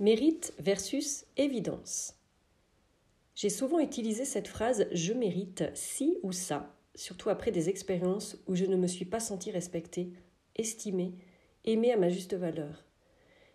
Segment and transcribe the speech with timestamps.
[0.00, 2.18] Mérite versus évidence.
[3.36, 8.56] J'ai souvent utilisé cette phrase je mérite ci ou ça, surtout après des expériences où
[8.56, 10.12] je ne me suis pas sentie respectée,
[10.56, 11.14] estimée,
[11.64, 12.84] aimée à ma juste valeur.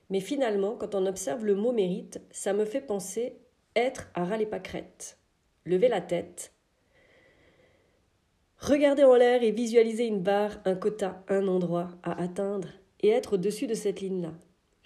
[0.10, 3.36] Mais finalement, quand on observe le mot mérite, ça me fait penser
[3.76, 5.20] être à ras les pâquerettes,
[5.66, 6.54] lever la tête,
[8.60, 12.70] regarder en l'air et visualiser une barre, un quota, un endroit à atteindre
[13.02, 14.32] et être au-dessus de cette ligne-là.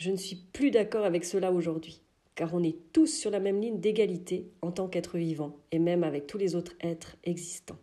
[0.03, 2.01] Je ne suis plus d'accord avec cela aujourd'hui,
[2.35, 6.03] car on est tous sur la même ligne d'égalité en tant qu'être vivant, et même
[6.03, 7.77] avec tous les autres êtres existants.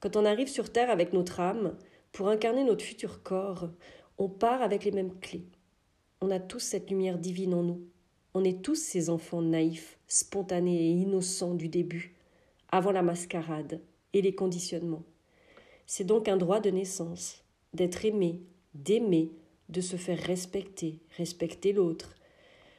[0.00, 1.76] Quand on arrive sur Terre avec notre âme,
[2.12, 3.68] pour incarner notre futur corps,
[4.16, 5.44] on part avec les mêmes clés.
[6.22, 7.82] On a tous cette lumière divine en nous.
[8.32, 12.14] On est tous ces enfants naïfs, spontanés et innocents du début,
[12.70, 13.82] avant la mascarade
[14.14, 15.04] et les conditionnements.
[15.84, 18.40] C'est donc un droit de naissance, d'être aimé,
[18.72, 19.30] d'aimer,
[19.68, 22.14] de se faire respecter, respecter l'autre,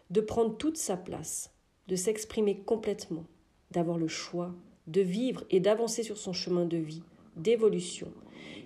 [0.10, 1.52] de prendre toute sa place,
[1.88, 3.26] de s'exprimer complètement,
[3.72, 4.54] d'avoir le choix,
[4.88, 7.04] de vivre et d'avancer sur son chemin de vie,
[7.36, 8.12] d'évolution.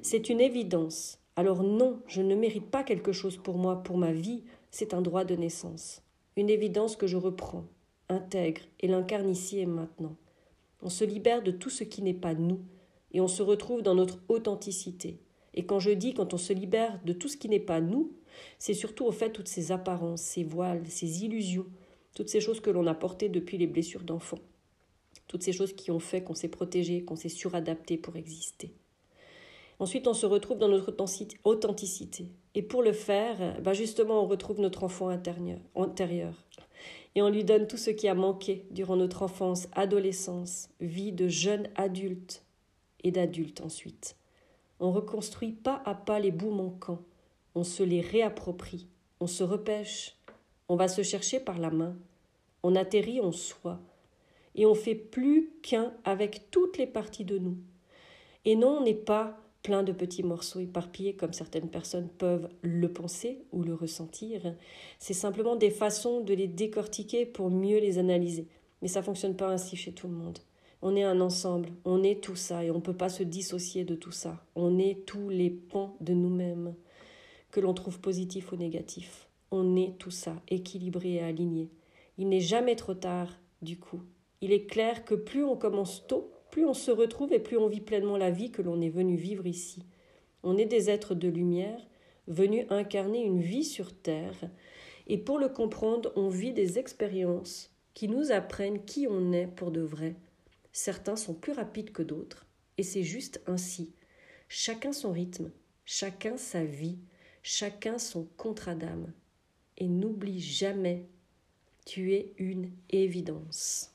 [0.01, 1.19] C'est une évidence.
[1.35, 5.01] Alors non, je ne mérite pas quelque chose pour moi, pour ma vie, c'est un
[5.01, 6.03] droit de naissance.
[6.35, 7.65] Une évidence que je reprends,
[8.09, 10.15] intègre et l'incarne ici et maintenant.
[10.81, 12.61] On se libère de tout ce qui n'est pas nous
[13.11, 15.19] et on se retrouve dans notre authenticité.
[15.53, 18.11] Et quand je dis quand on se libère de tout ce qui n'est pas nous,
[18.57, 21.65] c'est surtout au fait toutes ces apparences, ces voiles, ces illusions,
[22.15, 24.39] toutes ces choses que l'on a portées depuis les blessures d'enfant,
[25.27, 28.73] toutes ces choses qui ont fait qu'on s'est protégé, qu'on s'est suradapté pour exister.
[29.79, 30.93] Ensuite, on se retrouve dans notre
[31.45, 32.27] authenticité.
[32.53, 36.33] Et pour le faire, bah justement, on retrouve notre enfant intérieur.
[37.15, 41.29] Et on lui donne tout ce qui a manqué durant notre enfance, adolescence, vie de
[41.29, 42.43] jeune adulte
[43.03, 44.18] et d'adulte ensuite.
[44.79, 47.01] On reconstruit pas à pas les bouts manquants,
[47.55, 48.87] on se les réapproprie,
[49.19, 50.17] on se repêche,
[50.69, 51.95] on va se chercher par la main,
[52.63, 53.79] on atterrit en soi,
[54.55, 57.57] et on fait plus qu'un avec toutes les parties de nous.
[58.45, 62.91] Et non, on n'est pas plein de petits morceaux éparpillés comme certaines personnes peuvent le
[62.91, 64.55] penser ou le ressentir.
[64.99, 68.47] C'est simplement des façons de les décortiquer pour mieux les analyser.
[68.81, 70.39] Mais ça fonctionne pas ainsi chez tout le monde.
[70.81, 73.83] On est un ensemble, on est tout ça et on ne peut pas se dissocier
[73.83, 74.45] de tout ça.
[74.55, 76.73] On est tous les pans de nous-mêmes,
[77.51, 79.27] que l'on trouve positifs ou négatifs.
[79.51, 81.69] On est tout ça, équilibré et aligné.
[82.17, 84.03] Il n'est jamais trop tard, du coup.
[84.39, 87.67] Il est clair que plus on commence tôt, plus on se retrouve et plus on
[87.67, 89.83] vit pleinement la vie que l'on est venu vivre ici.
[90.43, 91.85] On est des êtres de lumière,
[92.27, 94.49] venus incarner une vie sur Terre,
[95.07, 99.71] et pour le comprendre, on vit des expériences qui nous apprennent qui on est pour
[99.71, 100.15] de vrai.
[100.71, 102.45] Certains sont plus rapides que d'autres,
[102.77, 103.93] et c'est juste ainsi.
[104.47, 105.51] Chacun son rythme,
[105.85, 106.97] chacun sa vie,
[107.43, 109.11] chacun son contrat d'âme.
[109.77, 111.05] Et n'oublie jamais,
[111.85, 113.91] tu es une évidence.